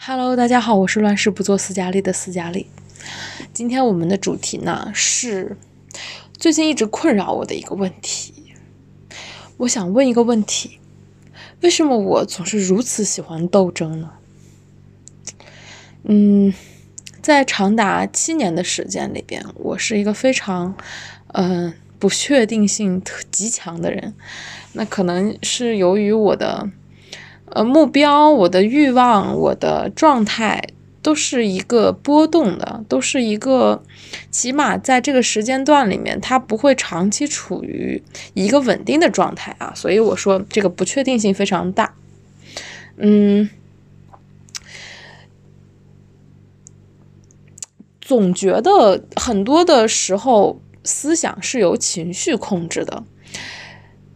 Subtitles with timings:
[0.00, 2.70] Hello，大家好，我是乱世不做斯嘉丽的斯嘉丽。
[3.52, 5.56] 今天我们的主题呢是
[6.38, 8.54] 最近一直困扰我的一个问题。
[9.58, 10.78] 我想问一个问题：
[11.62, 14.12] 为什么我总是如此喜欢斗争呢？
[16.04, 16.54] 嗯，
[17.20, 20.74] 在长达七年的时间里边，我是一个非常
[21.32, 24.14] 嗯不确定性特极强的人。
[24.72, 26.70] 那可能是由于我的。
[27.52, 30.62] 呃，目标、我的欲望、我的状态，
[31.02, 33.82] 都是一个波动的，都是一个，
[34.30, 38.02] 起码在这个时间段里面，它不会长期处于
[38.34, 39.72] 一个稳定的状态啊。
[39.74, 41.94] 所以我说这个不确定性非常大。
[42.96, 43.48] 嗯，
[48.00, 53.04] 总觉得很多的时候思想是由情绪控制的，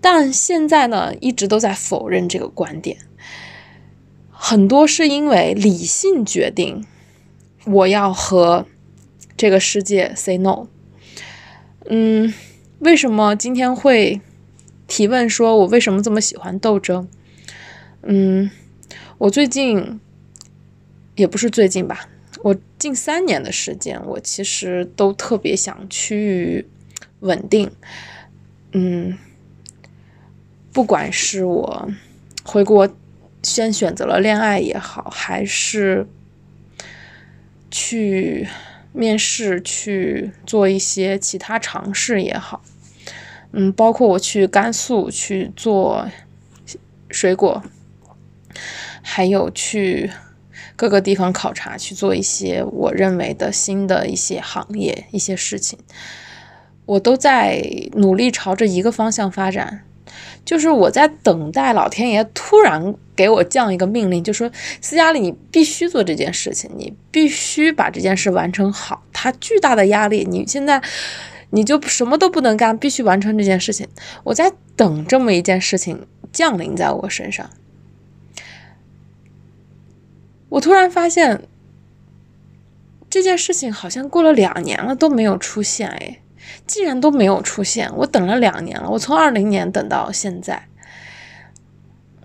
[0.00, 2.98] 但现在呢，一直都在否认这个观点。
[4.44, 6.84] 很多是因为理性决定，
[7.64, 8.66] 我要和
[9.36, 10.66] 这个世界 say no。
[11.88, 12.34] 嗯，
[12.80, 14.20] 为什么今天会
[14.88, 17.06] 提问说我为什么这么喜欢斗争？
[18.02, 18.50] 嗯，
[19.18, 20.00] 我最近
[21.14, 22.08] 也不是最近吧，
[22.42, 26.66] 我近三年的时间，我其实都特别想趋于
[27.20, 27.70] 稳定。
[28.72, 29.16] 嗯，
[30.72, 31.88] 不管是我
[32.42, 32.92] 回国。
[33.42, 36.06] 先选择了恋爱也好，还是
[37.70, 38.48] 去
[38.92, 42.62] 面试去做一些其他尝试也好，
[43.52, 46.08] 嗯，包括我去甘肃去做
[47.10, 47.62] 水果，
[49.02, 50.10] 还有去
[50.76, 55.78] 各个地方考察去做一些我认为的新的一些行业一些事情，
[56.86, 57.62] 我都在
[57.94, 59.84] 努力朝着一个方向发展。
[60.44, 69.04] 就是我在等待老天爷突然给我降一个命令，就说斯嘉丽，你必须做这件事情，你必须把这件事完成好。
[69.12, 70.82] 他巨大的压力，你现在
[71.50, 73.86] 你就什么都不能干，必须完成这件事情。
[74.24, 77.50] 我在等这么一件事情降临在我身上。
[80.48, 81.42] 我突然发现，
[83.08, 86.21] 这件事情好像过了两年了都没有出现，哎。
[86.66, 90.68] 既然都没有出现，我等了两年了，我从二零年等到现在，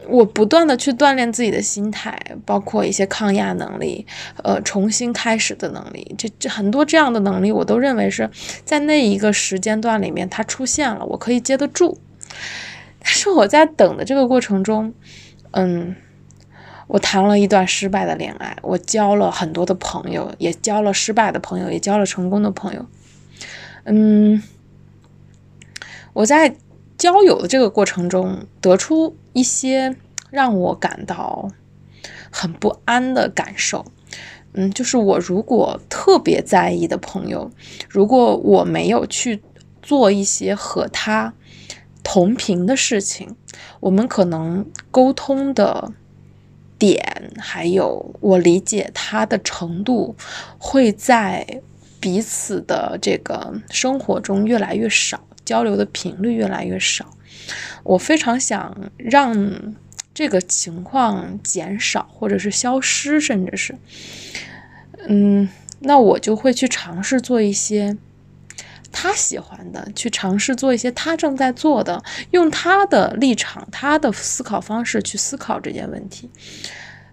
[0.08, 4.06] 我不断的去锻炼自己的心态，包括一些抗压能力，
[4.44, 8.30] 呃，重新开始的能力，这这很多这样的能力，我都认为是
[8.64, 12.00] 在那一个时间段里面它出现了，我可以接得住。
[13.00, 14.94] 但是我在等的这个过程中，
[15.52, 15.96] 嗯，
[16.88, 22.86] 我谈了一段失败的恋爱，我交了很多的朋友，也交了失败的朋友，也交了成功的朋友。
[23.90, 24.44] 嗯，
[26.12, 26.58] 我在
[26.98, 29.96] 交友的这个过程中得出一些
[30.30, 31.50] 让我感到
[32.30, 33.86] 很不安的感受。
[34.52, 37.50] 嗯，就是我如果特别在意的朋友，
[37.88, 39.42] 如果我没有去
[39.82, 41.34] 做一些和他
[42.04, 43.38] 同频的事情，
[43.80, 45.94] 我们可能沟通的
[46.78, 50.18] 点，还有我理解他的程度，
[50.58, 51.62] 会在。
[52.00, 57.06] 彼此的这个生活中越来越少，交流的频率越来越少。
[57.84, 59.76] 我非常想让
[60.14, 63.76] 这个情况减少，或者是消失，甚至是，
[65.08, 65.48] 嗯，
[65.80, 67.98] 那我就会去尝试做一些
[68.92, 76.30] 他喜欢的，去尝试做一些他正在做的，用他的立场、他的思考方式去思考这件问题。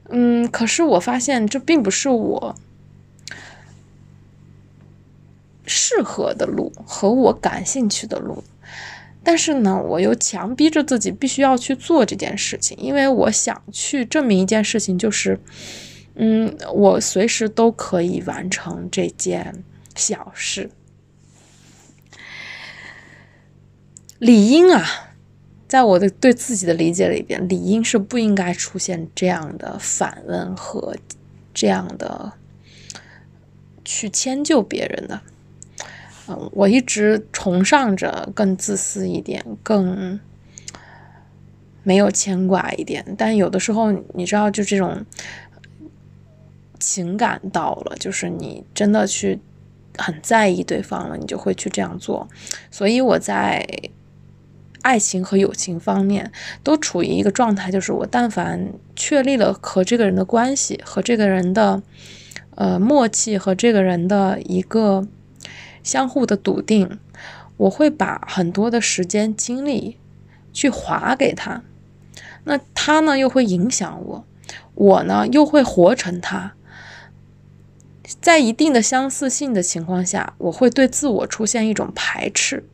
[0.09, 2.55] 嗯，可是我发现这并不是我。
[5.97, 8.43] 适合的路和我感兴趣的路，
[9.23, 15.39] 但是呢，我又强逼着自己必须要去做这件事情，因为我想去证明一件事情，就是，
[16.17, 19.63] 嗯，我随时都可以完成这件
[19.95, 20.71] 小事。
[24.19, 25.13] 理应啊，
[25.69, 30.97] 在我的对自己的理解里边，理应是不应该出现这样的反问和
[31.53, 32.33] 这样的
[33.85, 35.21] 去迁就别人的。
[36.27, 40.19] 嗯，我一直崇尚着更自私一点，更
[41.83, 43.05] 没有牵挂一点。
[43.19, 45.05] 但有的时候，你知道，就这种
[46.79, 49.39] 情感到了，就是你真的去
[49.99, 52.27] 很在意对方了，你就会去这样做。
[52.71, 53.67] 所以我在
[54.81, 56.33] 爱情和友情方面
[56.63, 61.83] 都处于一个状态，就是我但凡确立了和这个人的关系，和这个人的
[62.55, 65.07] 呃默契，和这个人的一个。
[65.85, 66.99] 相互的笃定，
[67.57, 69.99] 我会把很多的时间精力
[70.53, 71.63] 去划给他，
[72.43, 74.27] 那他呢又会影响我，
[74.75, 76.55] 我呢又会活成他。
[78.21, 82.65] 在一定的相似性的情况下，我会对自我出现一种排斥。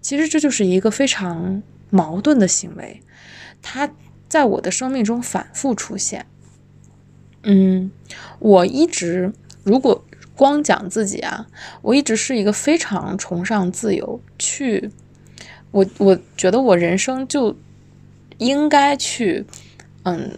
[0.00, 3.00] 其实这就是一个非常矛盾的行为，
[3.62, 3.90] 它
[4.28, 6.26] 在我的生命中反复出现。
[7.42, 7.90] 嗯，
[8.38, 10.04] 我一直如果
[10.36, 11.46] 光讲自己啊，
[11.82, 14.90] 我一直是一个非常崇尚自由，去
[15.70, 17.56] 我我觉得我人生就
[18.38, 19.44] 应该去
[20.02, 20.30] 嗯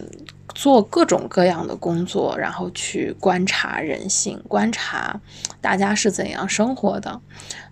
[0.53, 5.19] 做各种各样的工作，然后去观察人性，观察
[5.61, 7.21] 大家是怎样生活的。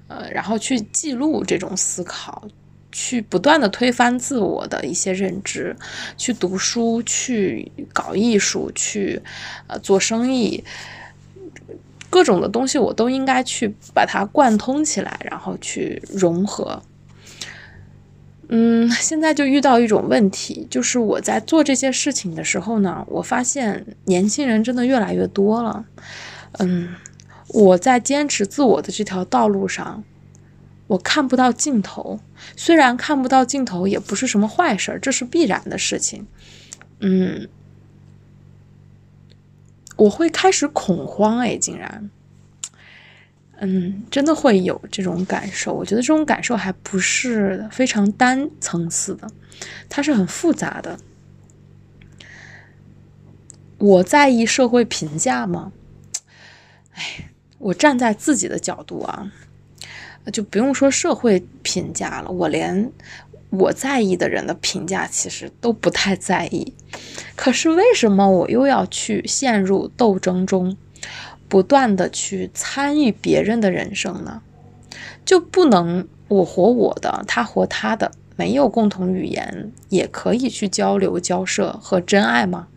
[0.08, 2.48] 呃，然后去记录这种思考，
[2.92, 5.76] 去不断的推翻自我的一些认知，
[6.16, 9.20] 去读书，去搞艺术，去
[9.66, 10.64] 呃做生意，
[12.16, 16.82] 各种的东西我都应该去把它贯通起来，然后去融合。
[18.48, 25.86] 嗯，现在就遇到一种问题，就是我在做这些事情的时候呢，我发现年轻人真的越来越多了。
[26.60, 26.96] 嗯。
[27.50, 30.04] 我在坚持自我的这条道路上，
[30.88, 32.20] 我看不到尽头。
[32.56, 36.26] 虽然看不到尽头，也不是什么坏事儿，这是必然的事情。
[37.02, 37.48] 嗯，
[39.96, 42.10] 我会开始恐慌，哎，竟然，
[43.58, 45.74] 嗯，真的会有这种感受。
[45.74, 49.30] 我觉得这种感受还不是非常单层次的，
[49.90, 50.98] 它是很复杂的。
[53.78, 55.72] 我在意社会评价吗？
[56.94, 57.30] 哎。
[57.58, 59.32] 我站在自己的角度啊，
[60.32, 62.92] 就不用说社会评价了，我连
[63.50, 66.74] 我在意的人的评价其实都不太在意。
[67.36, 70.76] 可是为什么我又要去陷入斗争中，
[71.48, 74.42] 不断的去参与别人的人生呢？
[75.24, 82.68] 就不能我活我的，他活他的，没有共同语言也可以去交流交涉和真爱吗？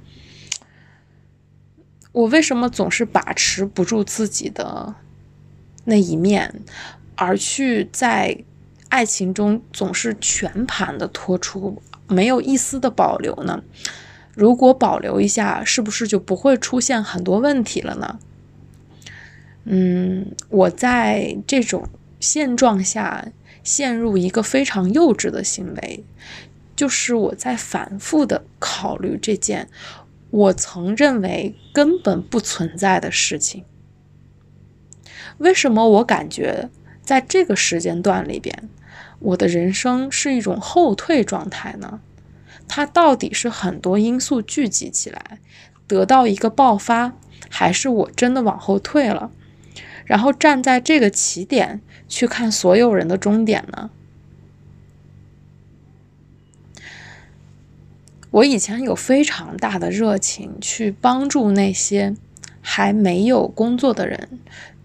[2.13, 4.95] 我为什么总是把持不住自己的
[5.85, 6.63] 那一面，
[7.15, 8.45] 而去在
[8.89, 13.63] 爱情中总是全盘的托出，没有一丝的保留呢？
[14.35, 18.19] 如果保留一下，是不是就不会出现很多问题了呢？
[19.65, 21.89] 嗯，我在这种
[22.21, 23.29] 现状下
[23.63, 26.05] 陷入一个非常幼稚的行为，
[26.75, 29.69] 就是我在反复的考虑这件。
[30.31, 33.65] 我曾认为根本不存在的事情，
[35.39, 36.69] 为什么我感觉
[37.03, 38.69] 在这个时间段里边，
[39.21, 42.01] 我的人生是一种后退状态呢？
[42.69, 45.39] 它到底是很多因素聚集起来
[45.87, 47.15] 得到一个爆发，
[47.49, 49.31] 还是我真的往后退了，
[50.05, 53.91] 然后站在这个起点去看所有人的终点呢？
[58.31, 62.15] 我以前有非常大的热情去帮助那些
[62.61, 64.39] 还没有工作的人，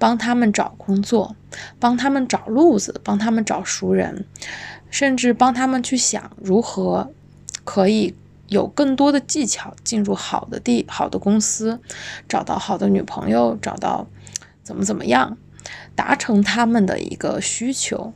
[0.04, 1.34] 帮他们找工作，
[1.80, 4.26] 帮他们找路子，帮他们找熟人，
[4.90, 7.10] 甚至帮他们去想如何
[7.64, 8.14] 可以
[8.48, 11.80] 有更多的技巧进入好的地、好的公司，
[12.28, 14.06] 找到好的女朋友，找到
[14.62, 15.38] 怎么怎么样，
[15.96, 18.12] 达成他们的一个需求。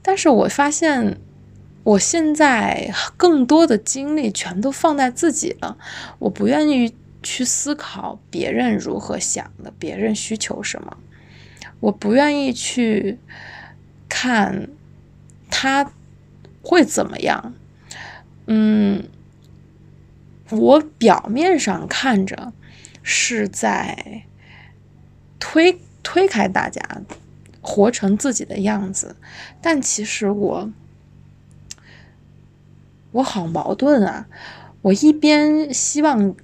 [0.00, 1.20] 但是我发现。
[1.82, 5.78] 我现在更多的精力全都放在自己了，
[6.18, 10.96] 我不愿意去思考别人如何想的，别人需求什么，
[11.80, 13.18] 我不愿意去
[14.08, 14.68] 看
[15.50, 15.92] 他
[16.62, 17.54] 会怎么样。
[18.46, 19.04] 嗯，
[20.50, 22.52] 我表面上看着
[23.02, 24.24] 是在
[25.38, 26.82] 推推开大家，
[27.60, 29.16] 活成自己的样子，
[29.60, 30.70] 但其实我。
[33.12, 34.28] 我好矛盾啊！
[34.82, 36.36] 我一边希望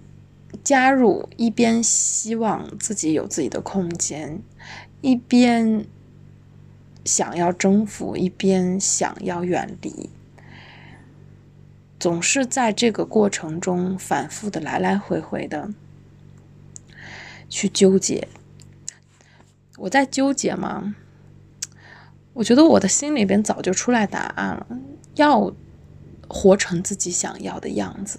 [0.67, 4.43] 加入，一边希望自己有自己的空间，
[5.01, 5.87] 一边
[7.05, 10.11] 想要征服，一边想要远离，
[12.01, 15.71] 总是在这个过程中反复的来来回回的
[17.49, 18.27] 去纠结。
[19.79, 20.97] 我在纠结吗？
[22.33, 24.67] 我觉得我的心里边早就出来答案了，
[25.15, 25.55] 要。
[26.29, 28.19] 活成自己想要的样子，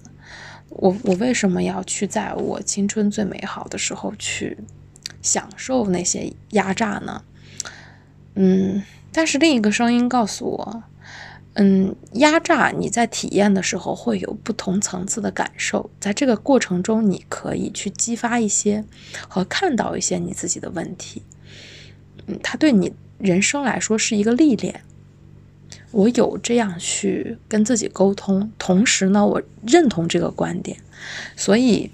[0.69, 4.57] 我我为什么要去在我青春最美好的时候去
[5.21, 7.24] 享受那些压榨呢？
[8.36, 10.83] 嗯，但是另一个声音告诉我，
[11.53, 18.83] 嗯，压榨你在体验的时候会有不同层次的感受，在这个过程中你可以去激发一些
[19.27, 21.24] 和看到一些你自己的问题，
[22.27, 24.81] 嗯，它对你人生来说是一个历练。
[25.98, 30.77] 我有这样去跟自己沟通，同时呢，我认同这个观点，
[31.36, 31.89] 所以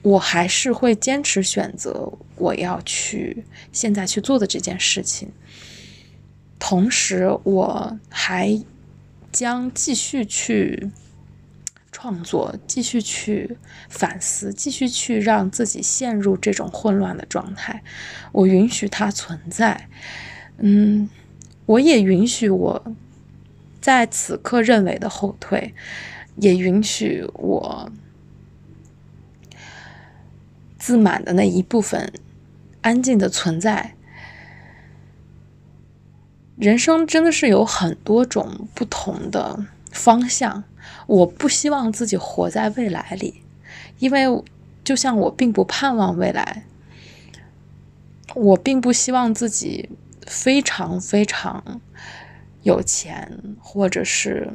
[0.00, 5.30] 我还是会坚持选择我要去现在去做的这件事情。
[6.58, 8.58] 同时，我还
[9.30, 10.90] 将继续去
[11.92, 13.58] 创作，继续去
[13.90, 17.82] 反思，继续去让自己陷入这种混乱的状态。
[18.32, 19.90] 我允许它存在，
[20.56, 21.10] 嗯。
[21.68, 22.96] 我也允许我
[23.78, 25.74] 在此刻认为的后退，
[26.36, 27.92] 也允许我
[30.78, 32.10] 自满的那一部分
[32.80, 33.94] 安静的存在。
[36.56, 40.64] 人生真的是有很多种不同的方向，
[41.06, 43.42] 我不希望自己活在未来里，
[43.98, 44.24] 因为
[44.82, 46.64] 就像我并不盼望未来，
[48.34, 49.90] 我并不希望自己。
[50.28, 51.80] 非常非常
[52.62, 54.48] 有钱，或者是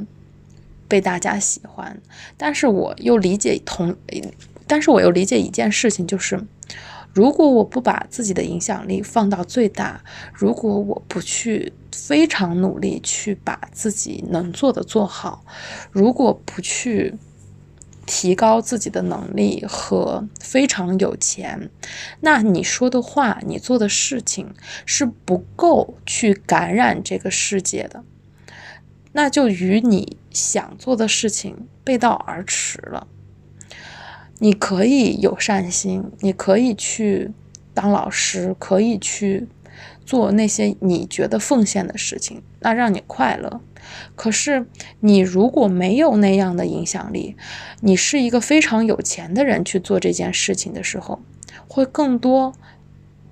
[0.87, 1.99] 被大家喜欢，
[2.37, 3.95] 但是我又理解同，
[4.67, 6.39] 但是我又理解一件事情，就是
[7.13, 10.01] 如果我不把自己的影响力放到最大，
[10.33, 15.43] 如果我不去非常努力去把自己能做的做好，
[15.91, 17.15] 如果不去。
[18.05, 21.69] 提高自己的能力和非常有钱，
[22.19, 24.53] 那你说的话，你做的事情
[24.85, 28.03] 是不够去感染这个世界的，
[29.13, 33.07] 那就与你想做的事情背道而驰了。
[34.39, 37.31] 你可以有善心，你可以去
[37.73, 39.47] 当老师，可以去
[40.05, 43.61] 做那些你觉得奉献的事情，那让你快乐。
[44.15, 44.65] 可是，
[45.01, 47.35] 你如果没有那样的影响力，
[47.81, 51.21] 你是一个非常有钱的人去做这件事情的时候，
[51.67, 52.53] 会更多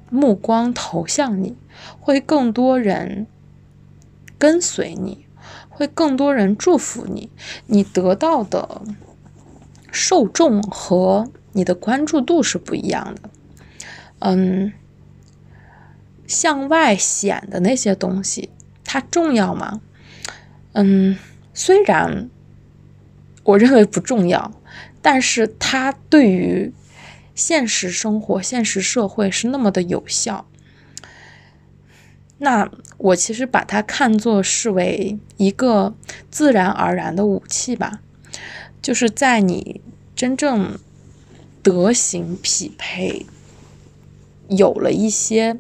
[0.09, 1.55] 目光投向你，
[1.99, 3.27] 会更多人
[4.37, 5.25] 跟随你，
[5.69, 7.29] 会更多人祝福你，
[7.67, 8.81] 你得到的
[9.89, 13.29] 受众和你的关注度是不一样的。
[14.19, 14.73] 嗯，
[16.31, 18.49] 向外显的那些东西，
[18.85, 19.81] 它重要吗？
[20.71, 21.17] 嗯，
[21.53, 22.29] 虽然
[23.43, 24.53] 我认为不重要，
[25.01, 26.71] 但是它对于
[27.35, 30.47] 现实生活、现实社会是那么的有效。
[32.37, 35.93] 那我其实把它看作视为一个
[36.29, 37.99] 自然而然的武器吧，
[38.81, 39.81] 就是在你
[40.15, 40.79] 真正
[41.61, 43.25] 德行匹配，
[44.47, 45.57] 有了一些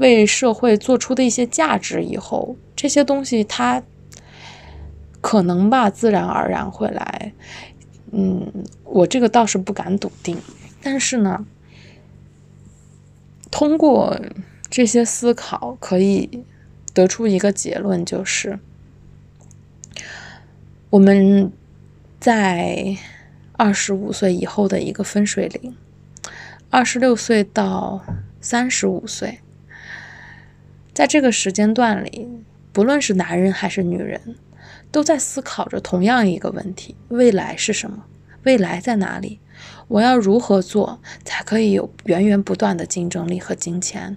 [0.00, 2.56] 为社会做出的一些价值以后。
[2.74, 3.82] 这些东西它
[5.20, 7.32] 可能吧，自然而然会来。
[8.10, 8.50] 嗯，
[8.84, 10.36] 我这个倒是不敢笃定。
[10.82, 11.46] 但是呢，
[13.50, 14.18] 通过
[14.68, 16.44] 这些思考，可以
[16.94, 18.58] 得出一个结论，就是
[20.88, 21.52] 我们
[22.18, 22.96] 在
[23.52, 25.76] 二十五岁以后的一个分水岭，
[26.70, 28.02] 二十六岁到
[28.40, 29.40] 三十五岁，
[30.92, 32.28] 在这个时间段里。
[32.72, 34.36] 不论是男人还是女人，
[34.92, 38.04] 都在思考着同样一个问题：未来是什么？
[38.44, 39.40] 未来在哪里？
[39.88, 44.16] 我要如何做才可以有源源不断的竞争力和金钱？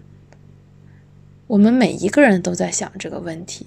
[1.48, 3.66] 我们每一个人都在想这个问题。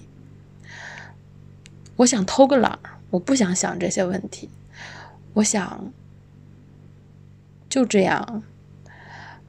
[1.96, 2.78] 我想偷个懒，
[3.10, 4.48] 我不想想这些问题。
[5.34, 5.92] 我想
[7.68, 8.44] 就这样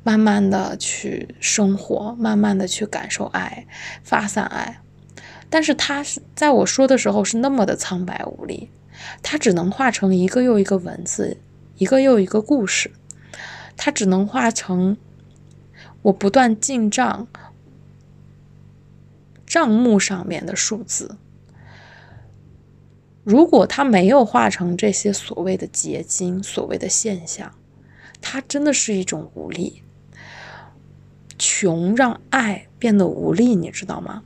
[0.08, 3.68] 慢慢的去生活，慢慢的去感受爱，
[4.06, 4.80] 发散爱。
[5.50, 8.70] 但是他是在我说的时候是那么的苍白无力，
[9.22, 11.36] 他只能化成一个又一个文字，
[11.76, 12.90] 一个又一个故事，
[13.76, 14.96] 他只能化成
[16.04, 17.28] 我不断进账
[19.46, 21.18] 账目上面的数字。
[23.26, 27.54] 如果他没有化成这些所谓的结晶，所谓的现象，
[28.22, 29.84] 它真的是一种无力。
[31.38, 34.24] 穷让爱变得无力，你知道吗？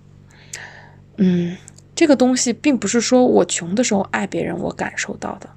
[1.18, 1.58] 嗯，
[1.94, 5.50] 这个东西并不是说我穷的时候爱别人，我感受到的，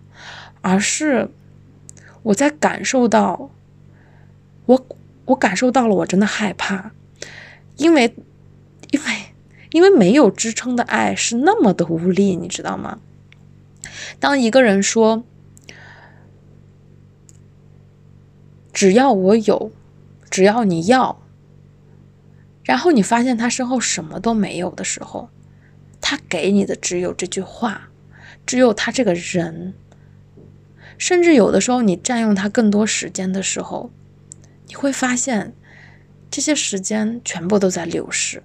[0.61, 1.31] 而是
[2.23, 3.51] 我在感受到，
[4.67, 4.87] 我
[5.27, 6.93] 我感受到了，我真的害怕，
[7.77, 8.15] 因为
[8.91, 9.07] 因为
[9.71, 13.01] 因为没有支撑的爱是那么的无力，你知道吗？
[14.19, 15.25] 当一个人说
[18.73, 19.71] 只要我有，
[20.29, 21.23] 只要你要，
[22.65, 25.29] 然后你发现他身后什么都没有的时候。
[26.07, 27.89] 他给你的只有这句话，
[28.45, 29.73] 只有他这个人，
[30.99, 33.91] 甚至有的时候你占用他更多时间的时候，
[34.67, 35.55] 你会发现
[36.31, 38.43] 这些时间全部都在流逝，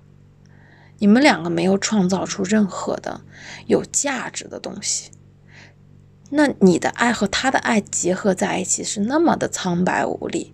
[0.99, 3.19] 你们两个没有创造出任何的
[3.65, 5.11] 有价值的东西。
[6.29, 10.53] 那你的爱和他的爱结合在一起是那么的苍白无力。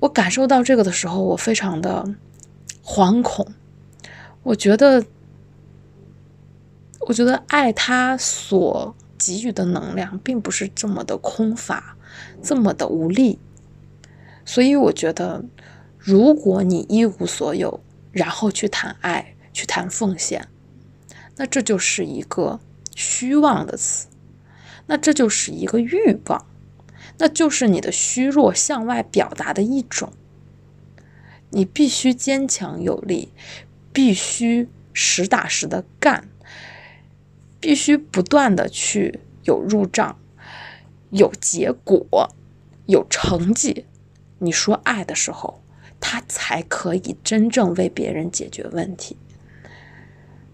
[0.00, 2.14] 我感受到这个的时候，我非常的
[2.82, 3.46] 惶恐。
[4.42, 5.04] 我觉得，
[7.00, 11.96] 我觉得爱他所给予的能量并不是这么的空乏，
[12.42, 13.38] 这么的无力。
[14.44, 15.44] 所以我觉得，
[15.98, 17.80] 如果你一无所有，
[18.10, 20.48] 然后去谈爱，去谈奉献，
[21.36, 22.60] 那这就是一个。
[22.96, 24.08] 虚妄的词，
[24.86, 26.44] 那这就是一个欲望，
[27.20, 30.12] 那就是你的虚弱向外表达的一种。
[31.50, 33.32] 你必须坚强有力，
[33.92, 36.28] 必须实打实的干，
[37.60, 40.18] 必须不断的去有入账、
[41.10, 42.30] 有结果、
[42.86, 43.84] 有成绩。
[44.38, 45.60] 你说爱的时候，
[46.00, 49.18] 他才可以真正为别人解决问题。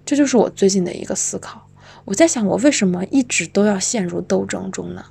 [0.04, 1.68] 这就是我最近的一个思考。
[2.06, 5.06] 我在想，我为什么一直都要陷入斗争中呢？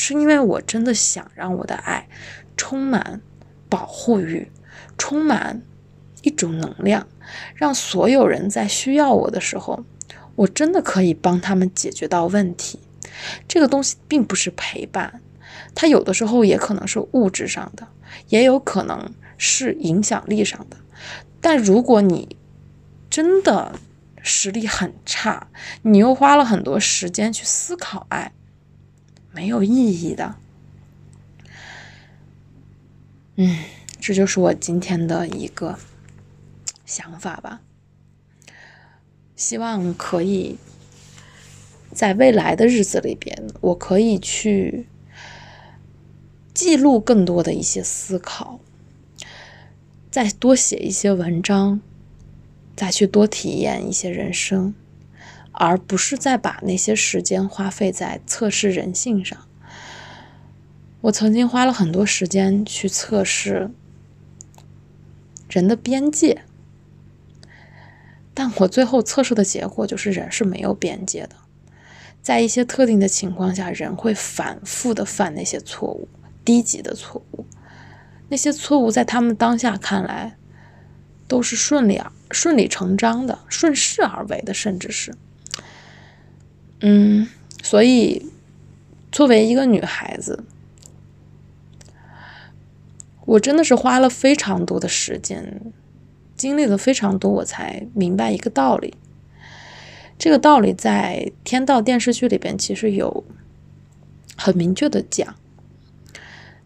[0.00, 2.08] 是因为我真的想让我的爱
[2.56, 3.20] 充满
[3.68, 4.48] 保护欲，
[4.96, 5.60] 充满
[6.22, 7.08] 一种能量，
[7.56, 9.84] 让所有人在需要我的时候，
[10.36, 12.78] 我真的可以帮他们解决到问题。
[13.48, 15.20] 这个东西并不是陪伴，
[15.74, 17.88] 它有的时候也可能是物质上的，
[18.28, 20.76] 也有可能是影响力上的。
[21.40, 22.36] 但如果你
[23.10, 23.72] 真的，
[24.22, 25.48] 实力很差，
[25.82, 28.32] 你又花了很多时间去思考爱，
[29.38, 30.34] 没有意义的。
[33.36, 33.56] 嗯，
[34.00, 35.78] 这就是我今天的一个
[36.84, 37.60] 想法吧。
[39.36, 40.58] 希望可以
[41.92, 44.88] 在未来的日子里边，我可以去
[46.52, 48.58] 记录更多的一些思考，
[50.10, 51.80] 再多写一些文章。
[52.74, 54.74] 再去多体验一些人生，
[55.58, 59.36] 而不是再把那些时间花费在测试人性上。
[61.00, 63.70] 我曾经花了很多时间去测试
[65.50, 66.42] 人的边界，
[68.32, 71.30] 但我最后测试的结果就是人是没有边界的。
[72.22, 76.08] 在一些特定的情况下，人会反复的犯那些错误，
[76.44, 77.44] 低级的错误。
[78.28, 80.36] 那些错误在他们当下看来
[81.26, 82.12] 都是顺利啊。
[82.30, 85.14] 顺理成章的，顺势而为的，甚至是，
[86.80, 87.26] 嗯，
[87.62, 88.30] 所以
[89.10, 90.44] 作为一个女孩子，
[93.26, 95.60] 我真的是花了非常多的时间，
[96.36, 98.94] 经历了非常多，我才明白一个道理。
[100.18, 103.24] 这个道理在《天道》电视剧里边其实有
[104.36, 105.34] 很明确的讲，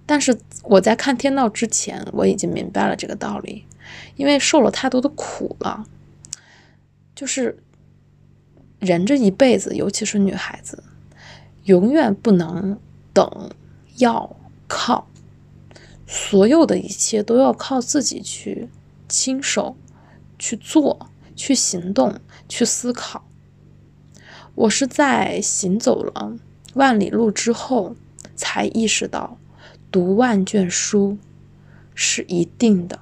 [0.07, 3.65] 但是我在看《天道》之前，我已经明白了这个道理。
[4.17, 5.85] 因为受了太多的苦了，
[7.15, 7.59] 就是
[8.83, 10.83] 人这一辈子，尤其是女孩子，
[11.67, 12.81] 永远不能
[13.13, 13.53] 等，
[13.99, 14.35] 要
[14.67, 15.07] 靠，
[16.05, 18.69] 所有的一切都要靠自己去
[19.09, 19.77] 亲手
[20.37, 22.19] 去做、去行动、
[22.49, 23.25] 去思考。
[24.57, 26.37] 我是在行走了
[26.75, 27.95] 万里路之后，
[28.35, 29.39] 才意识到，
[29.93, 31.17] 读万卷书
[31.95, 32.99] 是一定的。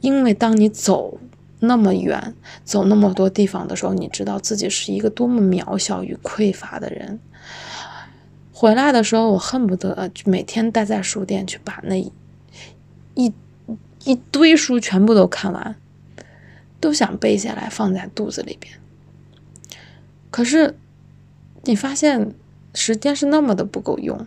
[0.00, 1.18] 因为当你走
[1.60, 7.18] 那么远、走那么多地方的时候，你知道自己是一个多么渺小与匮乏的人。
[8.52, 13.32] 回来的时候，我恨不得每天待在书店去把那一
[14.04, 15.76] 一堆书全部都看完，
[16.80, 18.72] 都想背下来放在肚子里边。
[20.30, 20.76] 可是
[21.64, 22.34] 你发现
[22.74, 24.26] 时间是那么的不够用。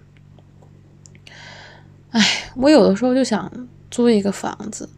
[2.12, 4.90] 哎，我有的时候就想租一个房子。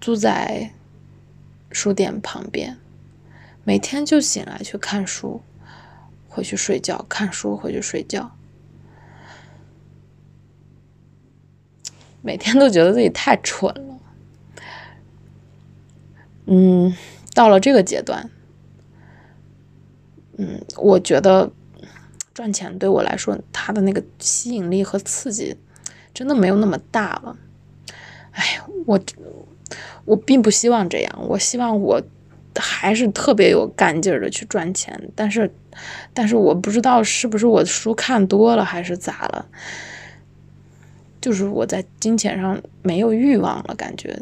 [0.00, 0.70] 住在
[1.78, 2.76] 书店旁边，
[3.62, 5.40] 每天就醒来去看书，
[6.28, 8.32] 回去睡觉，看书回去睡觉，
[12.20, 14.00] 每天都觉得自己太蠢了。
[16.46, 16.92] 嗯，
[17.32, 18.28] 到了这个阶段，
[20.36, 21.52] 嗯，我觉得
[22.34, 25.56] 赚钱对我来说，它的那个吸引力和刺激
[26.12, 27.38] 真的没有那么大了。
[28.32, 29.00] 哎，我。
[30.04, 32.02] 我并不希望这样，我希望我
[32.56, 35.10] 还是特别有干劲儿的去赚钱。
[35.14, 35.50] 但是，
[36.14, 39.46] 但是我不知道是不是我书看多了还是咋了，
[41.20, 44.18] 就是我在金钱上没有欲望了，感觉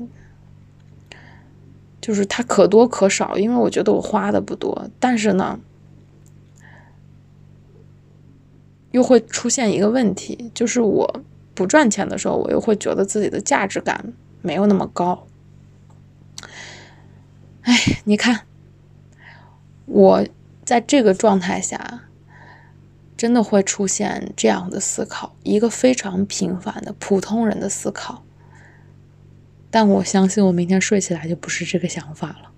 [2.00, 5.58] 就是它可多可少，因为我觉得我花的不多，但是呢，
[8.90, 11.20] 又会出现一个问题，就是我
[11.54, 15.26] 不赚钱的时候，我又会觉得自己的价值感没有那么高。
[17.62, 18.42] 哎，你看，
[19.86, 20.26] 我
[20.64, 22.04] 在这个状态下，
[23.16, 28.22] 真的会出现这样的思考，一个非常平凡的普通人的思考。
[29.70, 32.50] 但我相信，我明天睡起来就不是这个想法了，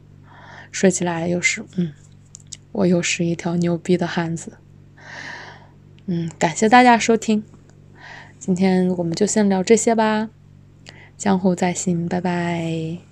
[0.70, 1.92] 睡起来又是，嗯，
[2.72, 4.58] 我又是一条牛逼的汉子。
[6.06, 7.42] 嗯，感谢大家收听，
[8.38, 10.28] 今天我们就先聊这些吧。
[11.16, 13.07] 江湖在心，拜拜。